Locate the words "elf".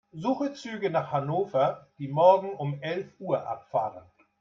2.81-3.05